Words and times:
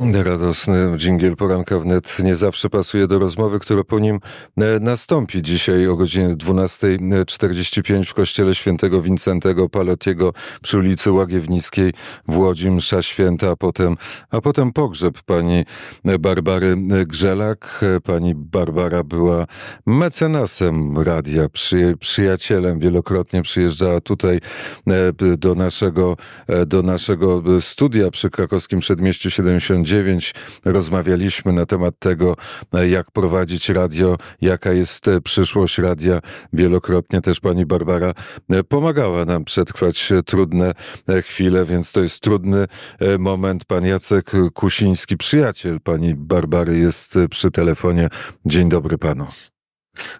Radosny 0.00 0.96
dżingiel 0.96 1.36
poranka 1.36 1.78
wnet 1.78 2.16
nie 2.24 2.36
zawsze 2.36 2.70
pasuje 2.70 3.06
do 3.06 3.18
rozmowy, 3.18 3.58
która 3.58 3.84
po 3.84 3.98
nim 3.98 4.20
e, 4.56 4.80
nastąpi. 4.80 5.42
Dzisiaj 5.42 5.88
o 5.88 5.96
godzinie 5.96 6.28
12.45 6.28 8.04
w 8.04 8.14
kościele 8.14 8.54
świętego 8.54 9.02
Wincentego 9.02 9.68
Palotiego 9.68 10.32
przy 10.62 10.78
ulicy 10.78 11.12
Łagiewnickiej 11.12 11.92
w 12.28 12.38
Łodzi 12.38 12.70
msza 12.70 13.02
święta, 13.02 13.50
a 13.50 13.56
potem, 13.56 13.96
a 14.30 14.40
potem 14.40 14.72
pogrzeb 14.72 15.22
pani 15.22 15.64
Barbary 16.20 16.76
Grzelak. 17.06 17.84
Pani 18.04 18.34
Barbara 18.34 19.04
była 19.04 19.46
mecenasem 19.86 20.98
radia, 20.98 21.48
przy, 21.48 21.94
przyjacielem, 22.00 22.78
wielokrotnie 22.78 23.42
przyjeżdżała 23.42 24.00
tutaj 24.00 24.40
e, 24.86 25.36
do 25.36 25.54
naszego, 25.54 26.16
e, 26.46 26.66
do 26.66 26.82
naszego 26.82 27.42
studia 27.60 28.10
przy 28.10 28.30
krakowskim 28.30 28.80
przedmieściu 28.80 29.30
70 29.30 29.87
rozmawialiśmy 30.64 31.52
na 31.52 31.66
temat 31.66 31.94
tego, 31.98 32.36
jak 32.88 33.10
prowadzić 33.10 33.68
radio, 33.68 34.16
jaka 34.40 34.72
jest 34.72 35.06
przyszłość 35.24 35.78
radia. 35.78 36.20
Wielokrotnie 36.52 37.20
też 37.20 37.40
pani 37.40 37.66
Barbara 37.66 38.12
pomagała 38.68 39.24
nam 39.24 39.44
przetrwać 39.44 40.12
trudne 40.26 40.72
chwile, 41.22 41.64
więc 41.64 41.92
to 41.92 42.02
jest 42.02 42.20
trudny 42.20 42.66
moment. 43.18 43.64
Pan 43.64 43.86
Jacek 43.86 44.30
Kusiński, 44.54 45.16
przyjaciel 45.16 45.80
pani 45.80 46.14
Barbary, 46.14 46.78
jest 46.78 47.14
przy 47.30 47.50
telefonie. 47.50 48.08
Dzień 48.46 48.68
dobry 48.68 48.98
panu. 48.98 49.26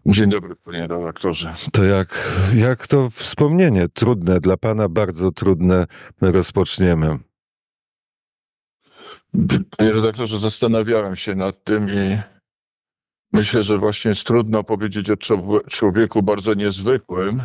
Dzień 0.06 0.30
dobry, 0.30 0.56
panie 0.56 0.86
redaktorze. 0.86 1.54
To 1.72 1.84
jak, 1.84 2.28
jak 2.54 2.86
to 2.86 3.10
wspomnienie 3.10 3.88
trudne, 3.88 4.40
dla 4.40 4.56
pana 4.56 4.88
bardzo 4.88 5.32
trudne 5.32 5.86
rozpoczniemy? 6.20 7.18
Panie 9.76 9.92
redaktorze, 9.92 10.38
zastanawiałem 10.38 11.16
się 11.16 11.34
nad 11.34 11.64
tym 11.64 11.88
i 11.88 12.18
myślę, 13.32 13.62
że 13.62 13.78
właśnie 13.78 14.08
jest 14.08 14.26
trudno 14.26 14.64
powiedzieć 14.64 15.10
o 15.10 15.16
człowieku 15.68 16.22
bardzo 16.22 16.54
niezwykłym, 16.54 17.42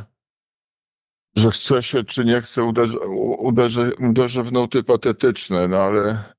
że 1.35 1.51
chce 1.51 1.83
się 1.83 2.03
czy 2.03 2.25
nie 2.25 2.41
chce 2.41 2.63
uderzy, 2.63 2.99
uderzy, 3.99 4.43
w 4.43 4.51
nuty 4.51 4.83
patetyczne, 4.83 5.67
no 5.67 5.77
ale, 5.77 6.33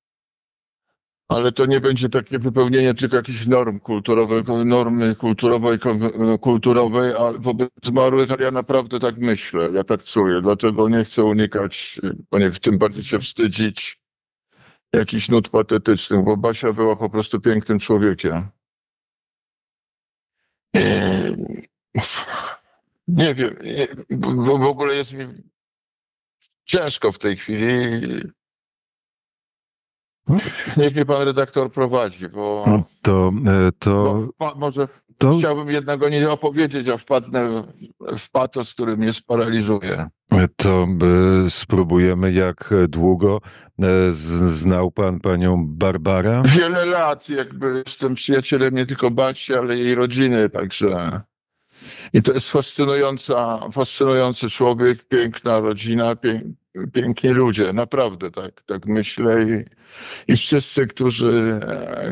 ale 1.28 1.53
to 1.53 1.67
nie 1.67 1.81
będzie 1.81 2.09
takie 2.09 2.39
wypełnienie 2.39 2.95
tylko 2.95 3.17
jakichś 3.17 3.47
norm 3.47 3.81
kulturowych, 3.81 4.47
normy 4.65 5.17
kulturowej, 5.17 5.78
kulturowej, 6.41 7.15
a 7.19 7.33
wobec 7.39 7.70
zmarłych 7.84 8.28
ja 8.41 8.50
naprawdę 8.50 9.00
tak 9.00 9.19
myślę, 9.19 9.69
ja 9.72 9.84
tak 9.84 10.03
czuję, 10.03 10.42
dlatego 10.42 10.89
nie 10.89 11.05
chcę 11.05 11.25
unikać, 11.25 12.00
nie 12.33 12.50
w 12.50 12.61
tym 12.61 12.78
bardziej 12.78 13.03
się 13.03 13.19
wstydzić 13.19 14.03
jakichś 14.95 15.28
nut 15.28 15.48
patetycznych, 15.48 16.25
bo 16.25 16.37
Basia 16.37 16.73
była 16.73 16.97
po 16.97 17.11
prostu 17.11 17.41
pięknym 17.41 17.78
człowiekiem. 17.78 18.48
Nie 23.09 23.34
wiem, 23.34 23.56
w 24.39 24.67
ogóle 24.67 24.95
jest 24.95 25.12
mi 25.12 25.27
ciężko 26.65 27.12
w 27.12 27.19
tej 27.19 27.37
chwili. 27.37 28.22
Niech 30.77 30.94
mnie 30.94 31.05
pan 31.05 31.22
redaktor 31.22 31.72
prowadzi, 31.72 32.28
bo. 32.28 32.64
No 32.67 32.83
to. 33.03 33.33
E, 33.47 33.72
to... 33.78 34.28
Bo, 34.39 34.55
może 34.56 34.89
to... 35.19 35.39
chciałbym 35.39 35.70
jednego 35.70 36.08
nie 36.08 36.31
opowiedzieć, 36.31 36.89
a 36.89 36.97
wpadnę 36.97 37.64
w 38.19 38.31
patos, 38.31 38.75
który 38.75 38.97
mnie 38.97 39.12
sparaliżuje. 39.12 40.08
To 40.56 40.86
spróbujemy, 41.48 42.33
jak 42.33 42.70
długo 42.89 43.41
e, 43.83 43.86
znał 44.12 44.91
pan 44.91 45.20
panią 45.20 45.66
Barbarę? 45.66 46.42
Wiele 46.44 46.84
lat, 46.84 47.28
jakby 47.28 47.83
jestem 47.86 48.14
przyjacielem 48.14 48.75
nie 48.75 48.86
tylko 48.86 49.11
Basi, 49.11 49.55
ale 49.55 49.77
jej 49.77 49.94
rodziny, 49.94 50.50
także. 50.50 51.20
I 52.12 52.22
to 52.22 52.33
jest 52.33 52.50
fascynująca, 52.50 53.60
fascynujący 53.72 54.50
człowiek, 54.50 55.04
piękna 55.04 55.60
rodzina, 55.60 56.16
pięk, 56.16 56.44
piękni 56.92 57.31
ludzie, 57.31 57.72
naprawdę 57.72 58.31
tak, 58.31 58.62
tak 58.62 58.87
myślę 58.87 59.42
i, 59.42 59.65
i 60.32 60.37
wszyscy, 60.37 60.87
którzy, 60.87 61.60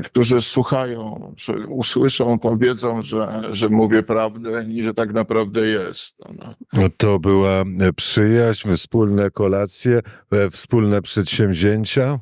którzy 0.05 0.41
słuchają, 0.41 1.35
usłyszą, 1.69 2.39
powiedzą, 2.39 3.03
że, 3.03 3.43
że 3.53 3.69
mówię 3.69 4.03
prawdę 4.03 4.65
i 4.69 4.83
że 4.83 4.95
tak 4.95 5.13
naprawdę 5.13 5.67
jest. 5.67 6.15
No. 6.39 6.55
no 6.73 6.89
to 6.97 7.19
była 7.19 7.65
przyjaźń, 7.97 8.73
wspólne 8.73 9.31
kolacje, 9.31 10.01
e, 10.31 10.51
wspólne 10.51 11.03
przedsięwzięcia? 11.03 12.21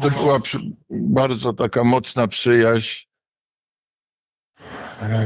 To 0.00 0.10
była 0.10 0.40
bardzo 0.90 1.52
taka 1.52 1.84
mocna 1.84 2.28
przyjaźń, 2.28 3.04
e, 3.04 3.07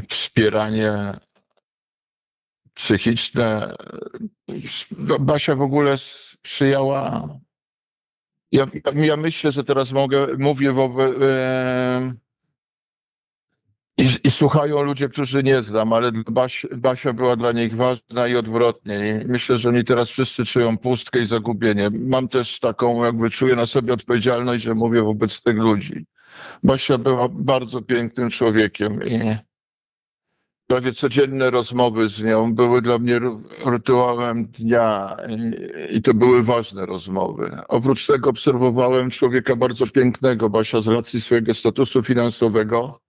wspieranie 0.08 1.12
psychiczne. 2.74 3.74
Basia 5.20 5.54
w 5.54 5.62
ogóle 5.62 5.96
sprzyjała. 5.98 7.28
Ja, 8.52 8.66
ja 8.94 9.16
myślę, 9.16 9.52
że 9.52 9.64
teraz 9.64 9.92
mogę, 9.92 10.26
mówię 10.38 10.72
wobec. 10.72 11.16
E, 11.22 12.14
i, 13.98 14.08
I, 14.24 14.30
słuchają 14.30 14.82
ludzie, 14.82 15.08
którzy 15.08 15.42
nie 15.42 15.62
znam, 15.62 15.92
ale 15.92 16.12
Basia 16.76 17.12
była 17.12 17.36
dla 17.36 17.52
nich 17.52 17.76
ważna 17.76 18.28
i 18.28 18.36
odwrotnie. 18.36 19.22
I 19.24 19.28
myślę, 19.28 19.56
że 19.56 19.68
oni 19.68 19.84
teraz 19.84 20.10
wszyscy 20.10 20.44
czują 20.44 20.78
pustkę 20.78 21.20
i 21.20 21.24
zagubienie. 21.24 21.90
Mam 21.90 22.28
też 22.28 22.60
taką, 22.60 23.04
jakby 23.04 23.30
czuję 23.30 23.56
na 23.56 23.66
sobie 23.66 23.92
odpowiedzialność, 23.92 24.64
że 24.64 24.74
mówię 24.74 25.02
wobec 25.02 25.42
tych 25.42 25.56
ludzi. 25.56 26.06
Basia 26.62 26.98
była 26.98 27.28
bardzo 27.28 27.82
pięknym 27.82 28.30
człowiekiem 28.30 29.02
i 29.08 29.36
prawie 30.66 30.92
codzienne 30.92 31.50
rozmowy 31.50 32.08
z 32.08 32.24
nią 32.24 32.54
były 32.54 32.82
dla 32.82 32.98
mnie 32.98 33.20
rytuałem 33.66 34.46
dnia 34.46 35.16
i, 35.90 36.02
to 36.02 36.14
były 36.14 36.42
ważne 36.42 36.86
rozmowy. 36.86 37.56
Oprócz 37.68 38.06
tego 38.06 38.30
obserwowałem 38.30 39.10
człowieka 39.10 39.56
bardzo 39.56 39.86
pięknego, 39.86 40.50
Basia 40.50 40.80
z 40.80 40.88
racji 40.88 41.20
swojego 41.20 41.54
statusu 41.54 42.02
finansowego. 42.02 43.00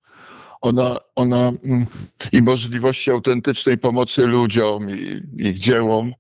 Ona, 0.62 1.00
ona 1.16 1.52
mm, 1.64 1.86
i 2.32 2.42
możliwości 2.42 3.12
autentycznej 3.12 3.78
pomocy 3.78 4.28
ludziom 4.28 4.90
i 4.90 5.22
ich 5.38 5.58
dziełom 5.58 6.14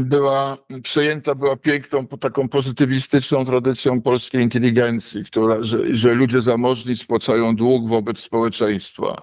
była 0.00 0.58
przejęta 0.82 1.34
była 1.34 1.56
piękną, 1.56 2.06
taką 2.06 2.48
pozytywistyczną 2.48 3.44
tradycją 3.44 4.02
polskiej 4.02 4.42
inteligencji, 4.42 5.24
która, 5.24 5.62
że, 5.62 5.94
że 5.94 6.14
ludzie 6.14 6.40
zamożni 6.40 6.96
spłacają 6.96 7.56
dług 7.56 7.88
wobec 7.88 8.20
społeczeństwa, 8.20 9.22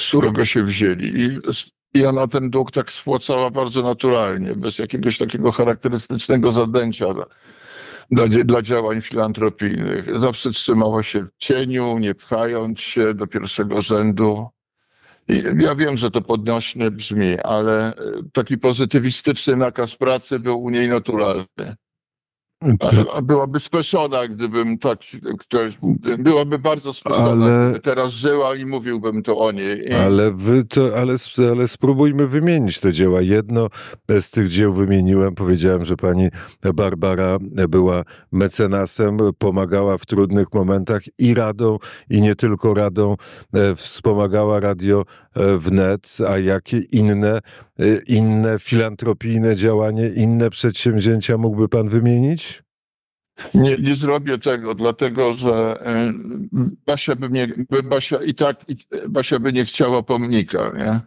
z 0.00 0.08
którego 0.08 0.44
się 0.44 0.62
wzięli. 0.62 1.22
I, 1.22 1.38
I 1.94 2.06
ona 2.06 2.26
ten 2.26 2.50
dług 2.50 2.70
tak 2.70 2.92
spłacała 2.92 3.50
bardzo 3.50 3.82
naturalnie, 3.82 4.54
bez 4.54 4.78
jakiegoś 4.78 5.18
takiego 5.18 5.52
charakterystycznego 5.52 6.52
zadęcia 6.52 7.06
dla, 8.10 8.26
dla 8.44 8.62
działań 8.62 9.00
filantropijnych. 9.00 10.18
Zawsze 10.18 10.50
trzymała 10.50 11.02
się 11.02 11.24
w 11.24 11.30
cieniu, 11.38 11.98
nie 11.98 12.14
pchając 12.14 12.80
się 12.80 13.14
do 13.14 13.26
pierwszego 13.26 13.80
rzędu. 13.80 14.48
Ja 15.58 15.74
wiem, 15.74 15.96
że 15.96 16.10
to 16.10 16.22
podnośne 16.22 16.90
brzmi, 16.90 17.38
ale 17.38 17.94
taki 18.32 18.58
pozytywistyczny 18.58 19.56
nakaz 19.56 19.96
pracy 19.96 20.38
był 20.38 20.62
u 20.62 20.70
niej 20.70 20.88
naturalny. 20.88 21.76
To... 22.78 23.22
Byłaby 23.22 23.60
speszona, 23.60 24.28
gdybym 24.28 24.78
tak, 24.78 24.98
ktoś, 25.38 25.78
byłaby 26.18 26.58
bardzo 26.58 26.92
speszona, 26.92 27.30
ale... 27.46 27.64
gdyby 27.64 27.80
teraz 27.80 28.12
żyła 28.12 28.56
i 28.56 28.66
mówiłbym 28.66 29.22
to 29.22 29.38
o 29.38 29.52
niej. 29.52 29.92
Ale, 29.92 30.32
wy 30.32 30.64
to, 30.64 30.98
ale, 30.98 31.14
ale 31.50 31.68
spróbujmy 31.68 32.26
wymienić 32.26 32.80
te 32.80 32.92
dzieła. 32.92 33.20
Jedno 33.20 33.68
z 34.20 34.30
tych 34.30 34.48
dzieł 34.48 34.72
wymieniłem, 34.72 35.34
powiedziałem, 35.34 35.84
że 35.84 35.96
pani 35.96 36.28
Barbara 36.74 37.38
była 37.68 38.02
mecenasem, 38.32 39.18
pomagała 39.38 39.98
w 39.98 40.06
trudnych 40.06 40.46
momentach 40.54 41.02
i 41.18 41.34
radą, 41.34 41.78
i 42.10 42.20
nie 42.20 42.34
tylko 42.34 42.74
radą, 42.74 43.16
e, 43.54 43.74
wspomagała 43.76 44.60
radio 44.60 45.02
e, 45.02 45.23
wnet, 45.34 46.16
a 46.28 46.38
jakie 46.38 46.78
inne, 46.78 47.38
e, 47.78 47.96
inne 48.06 48.58
filantropijne 48.58 49.56
działanie, 49.56 50.08
inne 50.08 50.50
przedsięwzięcia 50.50 51.38
mógłby 51.38 51.68
pan 51.68 51.88
wymienić? 51.88 52.62
Nie, 53.54 53.76
nie 53.76 53.94
zrobię 53.94 54.38
tego, 54.38 54.74
dlatego 54.74 55.32
że 55.32 55.52
e, 55.80 56.12
Basia 56.86 57.16
by, 57.16 57.28
mnie, 57.28 57.48
Basia 57.84 58.22
i 58.22 58.34
tak 58.34 58.64
Basia 59.08 59.38
by 59.38 59.52
nie 59.52 59.64
chciała 59.64 60.02
pomnika. 60.02 60.72
Nie? 60.76 61.00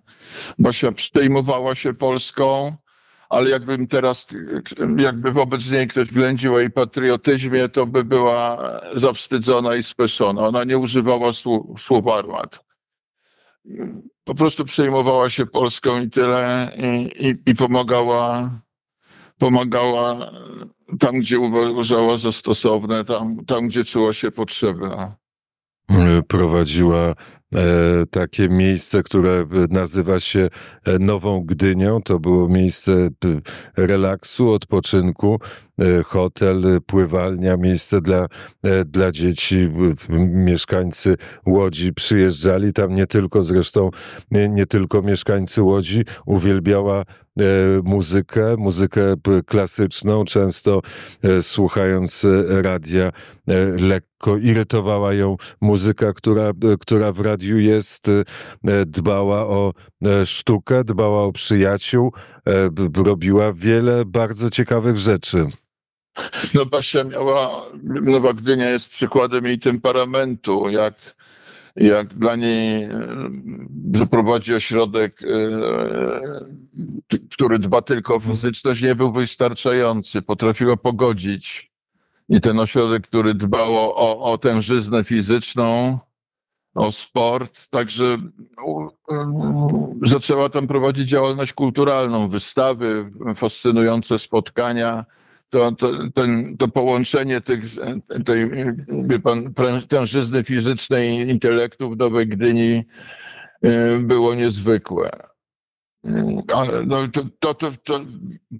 Basia 0.59 0.91
przejmowała 0.91 1.75
się 1.75 1.93
Polską, 1.93 2.75
ale 3.29 3.49
jakbym 3.49 3.87
teraz, 3.87 4.27
jakby 4.97 5.31
wobec 5.31 5.71
niej 5.71 5.87
ktoś 5.87 6.11
ględził 6.11 6.59
jej 6.59 6.71
patriotyzmie, 6.71 7.69
to 7.69 7.85
by 7.85 8.03
była 8.03 8.57
zawstydzona 8.95 9.75
i 9.75 9.83
speszona. 9.83 10.47
Ona 10.47 10.63
nie 10.63 10.77
używała 10.77 11.33
słów, 11.33 11.81
słów 11.81 12.07
armat. 12.07 12.63
Po 14.27 14.35
prostu 14.35 14.65
przejmowała 14.65 15.29
się 15.29 15.45
Polską 15.45 16.01
i 16.01 16.09
tyle 16.09 16.71
i, 16.77 17.27
i, 17.27 17.51
i 17.51 17.55
pomagała 17.55 18.49
pomagała 19.37 20.31
tam, 20.99 21.19
gdzie 21.19 21.39
uważała 21.39 22.17
za 22.17 22.31
stosowne, 22.31 23.05
tam, 23.05 23.45
tam 23.45 23.67
gdzie 23.67 23.83
czuła 23.83 24.13
się 24.13 24.31
potrzebna. 24.31 25.15
E, 25.89 26.21
prowadziła 26.27 27.13
takie 28.11 28.49
miejsce, 28.49 29.03
które 29.03 29.45
nazywa 29.69 30.19
się 30.19 30.49
e, 30.85 30.99
Nową 30.99 31.41
Gdynią. 31.45 32.01
To 32.01 32.19
było 32.19 32.49
miejsce 32.49 33.09
relaksu, 33.77 34.49
odpoczynku, 34.49 35.39
e, 35.79 36.03
hotel, 36.03 36.81
pływalnia, 36.85 37.57
miejsce 37.57 38.01
dla, 38.01 38.25
e, 38.63 38.85
dla 38.85 39.11
dzieci. 39.11 39.69
Mieszkańcy 40.29 41.15
Łodzi 41.45 41.93
przyjeżdżali 41.93 42.73
tam 42.73 42.95
nie 42.95 43.07
tylko 43.07 43.43
zresztą, 43.43 43.89
nie, 44.31 44.49
nie 44.49 44.65
tylko 44.65 45.01
mieszkańcy 45.01 45.61
Łodzi. 45.61 46.03
Uwielbiała 46.25 47.01
e, 47.01 47.43
muzykę, 47.83 48.55
muzykę 48.57 49.15
klasyczną, 49.45 50.25
często 50.25 50.81
e, 51.23 51.41
słuchając 51.41 52.25
e, 52.25 52.61
radia, 52.61 53.11
e, 53.47 53.65
lekko 53.65 54.37
irytowała 54.37 55.13
ją 55.13 55.35
muzyka, 55.61 56.13
która, 56.13 56.51
która 56.79 57.11
w 57.11 57.19
radiu 57.19 57.36
jest, 57.43 58.09
e, 58.09 58.85
dbała 58.85 59.47
o 59.47 59.73
e, 60.05 60.25
sztukę, 60.25 60.83
dbała 60.83 61.23
o 61.23 61.31
przyjaciół, 61.31 62.13
e, 62.47 62.69
robiła 63.03 63.53
wiele 63.53 64.05
bardzo 64.05 64.49
ciekawych 64.49 64.97
rzeczy. 64.97 65.47
No 66.53 66.65
Basia 66.65 67.03
miała, 67.03 67.65
Nowa 67.83 68.33
Gdynia 68.33 68.69
jest 68.69 68.91
przykładem 68.91 69.45
jej 69.45 69.59
temperamentu, 69.59 70.69
jak, 70.69 70.95
jak 71.75 72.13
dla 72.13 72.35
niej 72.35 72.89
zaprowadzi 73.93 74.53
ośrodek, 74.53 75.21
który 77.31 77.59
dba 77.59 77.81
tylko 77.81 78.15
o 78.15 78.19
fizyczność, 78.19 78.81
nie 78.81 78.95
był 78.95 79.11
wystarczający. 79.11 80.21
Potrafiła 80.21 80.77
pogodzić 80.77 81.71
i 82.29 82.41
ten 82.41 82.59
ośrodek, 82.59 83.07
który 83.07 83.33
dbał 83.33 83.77
o, 83.77 83.95
o, 83.95 84.31
o 84.31 84.37
tężyznę 84.37 85.03
fizyczną, 85.03 85.99
o 86.77 86.91
sport, 86.91 87.69
także 87.69 88.17
u- 88.65 88.89
zaczęła 90.05 90.49
tam 90.49 90.67
prowadzić 90.67 91.09
działalność 91.09 91.53
kulturalną, 91.53 92.29
wystawy, 92.29 93.11
fascynujące 93.35 94.19
spotkania 94.19 95.05
to, 95.49 95.71
to, 95.71 95.91
ten, 96.15 96.57
to 96.57 96.67
połączenie 96.67 97.41
tych, 97.41 97.63
tej 98.25 98.51
wie 99.03 99.19
pan, 99.19 99.53
tężyzny 99.87 100.43
fizycznej 100.43 101.09
i 101.09 101.29
intelektu 101.29 101.89
w 101.89 101.97
Nowej 101.97 102.27
Gdyni 102.27 102.83
y, 103.65 103.99
było 103.99 104.35
niezwykłe. 104.35 105.11
Ale 106.53 106.85
no, 106.85 107.07
to, 107.07 107.21
to, 107.39 107.53
to, 107.53 107.71
to 107.83 108.05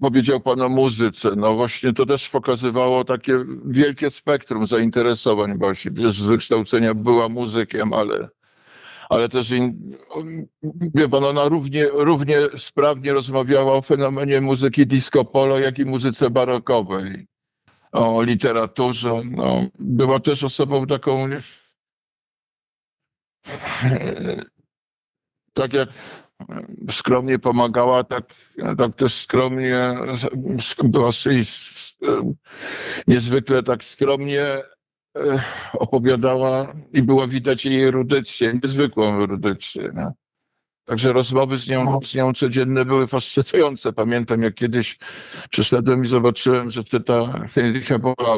powiedział 0.01 0.39
pan 0.39 0.61
o 0.61 0.69
muzyce. 0.69 1.31
No 1.35 1.55
właśnie 1.55 1.93
to 1.93 2.05
też 2.05 2.29
pokazywało 2.29 3.03
takie 3.03 3.45
wielkie 3.65 4.09
spektrum 4.09 4.67
zainteresowań, 4.67 5.57
bo 5.57 5.73
z 6.09 6.21
wykształcenia 6.21 6.93
była 6.93 7.29
muzykiem, 7.29 7.93
ale, 7.93 8.29
ale 9.09 9.29
też 9.29 9.51
in, 9.51 9.95
wie 10.95 11.09
pan, 11.09 11.23
ona 11.23 11.45
równie, 11.49 11.87
równie 11.93 12.37
sprawnie 12.55 13.13
rozmawiała 13.13 13.73
o 13.73 13.81
fenomenie 13.81 14.41
muzyki 14.41 14.87
disco 14.87 15.25
polo, 15.25 15.59
jak 15.59 15.79
i 15.79 15.85
muzyce 15.85 16.29
barokowej, 16.29 17.27
o 17.91 18.21
literaturze. 18.21 19.21
No, 19.25 19.61
była 19.79 20.19
też 20.19 20.43
osobą 20.43 20.85
taką, 20.87 21.29
e, 23.83 24.45
tak 25.53 25.73
jak 25.73 25.89
skromnie 26.91 27.39
pomagała, 27.39 28.03
tak, 28.03 28.33
tak 28.77 28.95
też 28.95 29.13
skromnie 29.13 29.95
była 30.83 31.09
i 31.31 31.41
niezwykle 33.07 33.63
tak 33.63 33.83
skromnie 33.83 34.41
e, 34.41 34.63
opowiadała 35.73 36.73
i 36.93 37.03
było 37.03 37.27
widać 37.27 37.65
jej 37.65 37.83
erudycję, 37.83 38.59
niezwykłą 38.63 39.23
erudycję. 39.23 39.91
Nie? 39.93 40.11
Także 40.85 41.13
rozmowy 41.13 41.57
z 41.57 41.69
nią, 41.69 41.99
z 42.03 42.15
nią 42.15 42.33
codzienne 42.33 42.85
były 42.85 43.07
fascynujące. 43.07 43.93
Pamiętam, 43.93 44.41
jak 44.41 44.53
kiedyś 44.55 44.97
przyszedłem 45.49 46.03
i 46.03 46.07
zobaczyłem, 46.07 46.71
że 46.71 46.83
czyta 46.83 47.45
Heinricha 47.53 47.99
Bola 47.99 48.35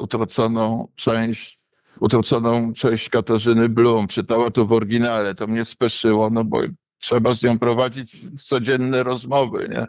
utraconą 0.00 0.88
część, 0.94 1.60
utraconą 2.00 2.72
część 2.72 3.08
Katarzyny 3.08 3.68
Blum. 3.68 4.08
Czytała 4.08 4.50
to 4.50 4.66
w 4.66 4.72
oryginale. 4.72 5.34
To 5.34 5.46
mnie 5.46 5.64
speszyło, 5.64 6.30
no 6.30 6.44
bo 6.44 6.60
trzeba 6.98 7.34
z 7.34 7.42
nią 7.42 7.58
prowadzić 7.58 8.26
codzienne 8.42 9.02
rozmowy, 9.02 9.68
nie? 9.70 9.86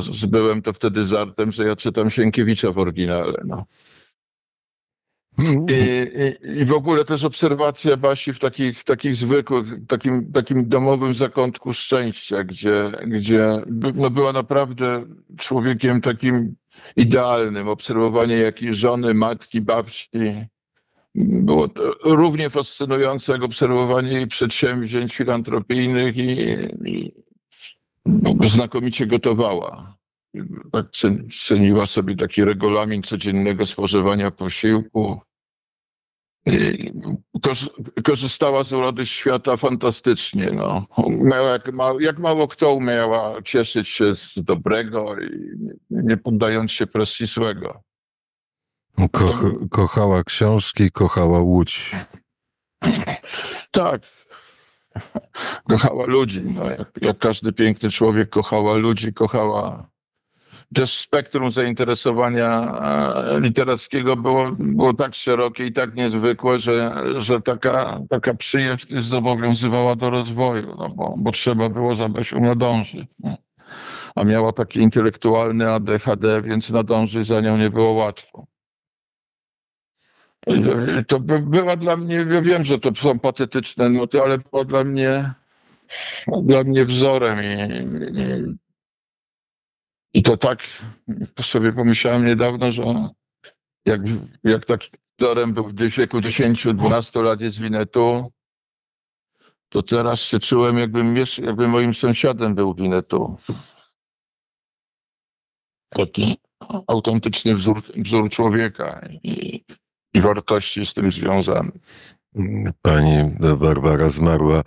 Zbyłem 0.00 0.62
to 0.62 0.72
wtedy 0.72 1.04
żartem, 1.04 1.52
że 1.52 1.66
ja 1.66 1.76
czytam 1.76 2.10
Sienkiewicza 2.10 2.72
w 2.72 2.78
oryginale, 2.78 3.42
no. 3.44 3.64
I, 5.38 5.74
i, 5.74 6.60
I 6.60 6.64
w 6.64 6.72
ogóle 6.72 7.04
też 7.04 7.24
obserwacja 7.24 7.96
Basi 7.96 8.32
w 8.32 8.38
takich, 8.38 8.84
takich 8.84 9.14
zwykłych, 9.14 9.66
takim, 9.88 10.32
takim 10.32 10.68
domowym 10.68 11.14
zakątku 11.14 11.72
szczęścia, 11.72 12.44
gdzie, 12.44 12.92
gdzie 13.06 13.62
no 13.94 14.10
była 14.10 14.32
naprawdę 14.32 15.04
człowiekiem 15.38 16.00
takim 16.00 16.54
idealnym. 16.96 17.68
Obserwowanie 17.68 18.36
jakiejś 18.36 18.76
żony, 18.76 19.14
matki, 19.14 19.60
babci. 19.60 20.10
Było 21.20 21.68
to 21.68 21.82
równie 22.04 22.50
fascynujące 22.50 23.32
jak 23.32 23.42
obserwowanie 23.42 24.26
przedsięwzięć 24.26 25.14
filantropijnych 25.16 26.16
i, 26.16 26.40
i 26.84 27.12
no, 28.06 28.34
znakomicie 28.44 29.06
gotowała. 29.06 29.98
Tak 30.72 30.86
cen- 30.86 31.46
ceniła 31.46 31.86
sobie 31.86 32.16
taki 32.16 32.44
regulamin 32.44 33.02
codziennego 33.02 33.66
spożywania 33.66 34.30
posiłku. 34.30 35.20
Korzystała 38.04 38.64
z 38.64 38.72
urody 38.72 39.06
świata 39.06 39.56
fantastycznie. 39.56 40.50
No. 40.52 40.86
Miała 41.08 41.50
jak, 41.50 41.72
ma, 41.72 41.92
jak 42.00 42.18
mało 42.18 42.48
kto 42.48 42.74
umiała 42.74 43.42
cieszyć 43.42 43.88
się 43.88 44.14
z 44.14 44.34
dobrego 44.36 45.16
i 45.20 45.28
nie 45.90 46.16
poddając 46.16 46.72
się 46.72 46.86
presji 46.86 47.26
złego. 47.26 47.82
Koch, 49.06 49.42
kochała 49.70 50.24
książki, 50.24 50.90
kochała 50.90 51.40
Łódź. 51.40 51.96
Tak. 53.70 54.02
Kochała 55.68 56.06
ludzi. 56.06 56.42
No, 56.44 56.70
jak, 56.70 56.90
jak 57.00 57.18
każdy 57.18 57.52
piękny 57.52 57.90
człowiek 57.90 58.28
kochała 58.28 58.76
ludzi, 58.76 59.12
kochała. 59.12 59.90
Też 60.74 60.98
spektrum 60.98 61.50
zainteresowania 61.50 62.72
literackiego 63.40 64.16
było, 64.16 64.50
było 64.58 64.94
tak 64.94 65.14
szerokie 65.14 65.66
i 65.66 65.72
tak 65.72 65.94
niezwykłe, 65.94 66.58
że, 66.58 67.04
że 67.16 67.40
taka, 67.40 68.00
taka 68.10 68.34
przyjaźń 68.34 69.00
zobowiązywała 69.00 69.96
do 69.96 70.10
rozwoju, 70.10 70.74
no 70.78 70.88
bo, 70.88 71.14
bo 71.18 71.32
trzeba 71.32 71.68
było 71.68 71.94
za 71.94 72.08
Basią 72.08 72.40
nadążyć. 72.40 73.06
nie? 73.18 73.36
A 74.14 74.24
miała 74.24 74.52
taki 74.52 74.80
intelektualny 74.80 75.72
ADHD, 75.72 76.42
więc 76.42 76.70
nadążyć 76.70 77.26
za 77.26 77.40
nią 77.40 77.56
nie 77.56 77.70
było 77.70 77.92
łatwo. 77.92 78.46
To 81.08 81.20
by 81.20 81.38
była 81.38 81.76
dla 81.76 81.96
mnie, 81.96 82.14
ja 82.30 82.42
wiem, 82.42 82.64
że 82.64 82.78
to 82.78 82.94
są 82.94 83.18
patetyczne 83.18 83.88
nuty, 83.88 84.22
ale 84.22 84.38
była 84.38 84.64
dla 84.64 84.84
mnie, 84.84 85.34
dla 86.42 86.64
mnie 86.64 86.84
wzorem 86.84 87.38
i, 87.44 87.56
i, 88.20 88.56
i 90.18 90.22
to 90.22 90.36
tak 90.36 90.62
sobie 91.42 91.72
pomyślałem 91.72 92.26
niedawno, 92.26 92.72
że 92.72 92.84
jak, 93.84 94.00
jak 94.44 94.64
takim 94.66 95.00
wzorem 95.18 95.54
był 95.54 95.68
w 95.68 95.74
wieku 95.74 96.18
10-12 96.18 97.22
lat 97.22 97.40
jest 97.40 97.60
Winetu, 97.60 98.32
to 99.68 99.82
teraz 99.82 100.20
się 100.20 100.38
czułem 100.38 100.78
jakbym, 100.78 101.16
jakbym 101.42 101.70
moim 101.70 101.94
sąsiadem 101.94 102.54
był 102.54 102.74
Winetu. 102.74 103.36
Taki 105.88 106.38
autentyczny 106.86 107.54
wzór, 107.54 107.82
wzór 107.96 108.30
człowieka 108.30 109.08
i, 109.22 109.64
i 110.14 110.20
wartości 110.20 110.86
z 110.86 110.94
tym 110.94 111.12
związane. 111.12 111.72
Pani 112.82 113.30
Barbara 113.58 114.08
zmarła 114.08 114.62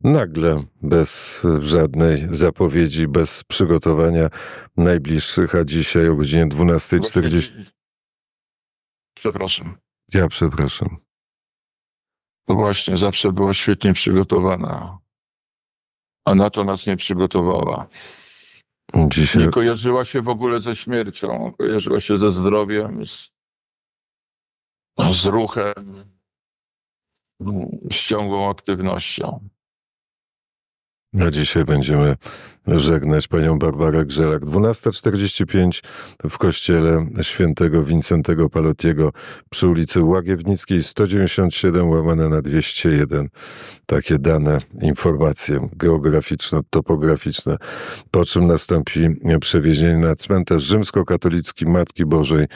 nagle, 0.00 0.62
bez 0.82 1.42
żadnej 1.60 2.26
zapowiedzi, 2.30 3.08
bez 3.08 3.44
przygotowania 3.44 4.28
najbliższych, 4.76 5.54
a 5.54 5.64
dzisiaj 5.64 6.08
o 6.08 6.16
godzinie 6.16 6.46
12.40. 6.46 7.52
Przepraszam. 9.16 9.78
Ja 10.14 10.28
przepraszam. 10.28 10.96
No 12.48 12.54
właśnie, 12.54 12.96
zawsze 12.96 13.32
była 13.32 13.52
świetnie 13.52 13.92
przygotowana. 13.92 14.98
A 16.24 16.34
na 16.34 16.50
to 16.50 16.64
nas 16.64 16.86
nie 16.86 16.96
przygotowała. 16.96 17.86
Dzisiaj 18.94 19.42
Nie 19.42 19.48
kojarzyła 19.48 20.04
się 20.04 20.22
w 20.22 20.28
ogóle 20.28 20.60
ze 20.60 20.76
śmiercią. 20.76 21.52
Kojarzyła 21.58 22.00
się 22.00 22.16
ze 22.16 22.32
zdrowiem, 22.32 23.06
z, 23.06 23.35
z 24.98 25.26
ruchem, 25.26 26.04
z 27.92 27.94
ciągłą 27.94 28.50
aktywnością. 28.50 29.48
A 31.20 31.30
dzisiaj 31.30 31.64
będziemy 31.64 32.16
żegnać 32.66 33.28
panią 33.28 33.58
Barbarę 33.58 34.06
Grzelak. 34.06 34.42
12.45 34.42 35.82
w 36.30 36.38
kościele 36.38 37.06
świętego 37.22 37.82
Wincentego 37.84 38.50
Palotiego 38.50 39.12
przy 39.50 39.68
ulicy 39.68 40.02
Łagiewnickiej 40.02 40.82
197 40.82 41.90
łamane 41.90 42.28
na 42.28 42.42
201. 42.42 43.28
Takie 43.86 44.18
dane, 44.18 44.58
informacje 44.82 45.68
geograficzno-topograficzne. 45.76 47.56
Po 48.10 48.24
czym 48.24 48.46
nastąpi 48.46 49.00
przewiezienie 49.40 49.98
na 49.98 50.14
cmentarz 50.14 50.62
rzymskokatolicki 50.62 51.66
Matki 51.66 52.06
Bożej 52.06 52.46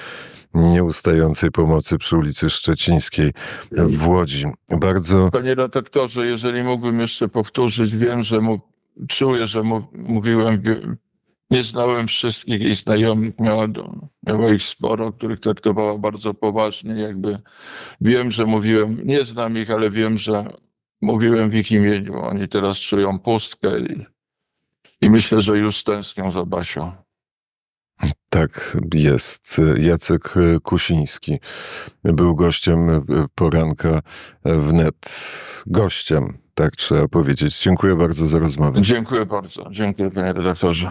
nieustającej 0.54 1.50
pomocy 1.50 1.98
przy 1.98 2.16
ulicy 2.16 2.50
Szczecińskiej 2.50 3.32
w 3.72 4.08
Łodzi. 4.08 4.44
Bardzo 4.68 5.30
Panie 5.30 5.54
redaktorze, 5.54 6.26
jeżeli 6.26 6.62
mógłbym 6.62 7.00
jeszcze 7.00 7.28
powtórzyć, 7.28 7.96
wiem, 7.96 8.24
że 8.24 8.40
mu, 8.40 8.60
czuję, 9.08 9.46
że 9.46 9.62
mu, 9.62 9.82
mówiłem, 9.92 10.62
nie 11.50 11.62
znałem 11.62 12.06
wszystkich 12.06 12.60
jej 12.60 12.74
znajomych, 12.74 13.34
miała 14.26 14.52
ich 14.54 14.62
sporo, 14.62 15.12
których 15.12 15.40
traktowała 15.40 15.98
bardzo 15.98 16.34
poważnie, 16.34 16.94
jakby 16.94 17.38
wiem, 18.00 18.30
że 18.30 18.46
mówiłem, 18.46 19.00
nie 19.04 19.24
znam 19.24 19.58
ich, 19.58 19.70
ale 19.70 19.90
wiem, 19.90 20.18
że 20.18 20.46
mówiłem 21.02 21.50
w 21.50 21.54
ich 21.54 21.72
imieniu. 21.72 22.20
Oni 22.22 22.48
teraz 22.48 22.78
czują 22.78 23.18
pustkę 23.18 23.80
i, 23.80 24.06
i 25.00 25.10
myślę, 25.10 25.40
że 25.40 25.58
już 25.58 25.84
tęsknią 25.84 26.30
za 26.30 26.44
Basią. 26.44 26.92
Tak 28.30 28.76
jest. 28.94 29.60
Jacek 29.76 30.34
Kusiński 30.62 31.38
był 32.04 32.34
gościem 32.34 33.04
poranka 33.34 34.02
wnet. 34.44 35.20
Gościem, 35.66 36.38
tak 36.54 36.76
trzeba 36.76 37.08
powiedzieć. 37.08 37.62
Dziękuję 37.62 37.96
bardzo 37.96 38.26
za 38.26 38.38
rozmowę. 38.38 38.82
Dziękuję 38.82 39.26
bardzo. 39.26 39.70
Dziękuję 39.70 40.10
panie 40.10 40.32
redaktorze. 40.32 40.90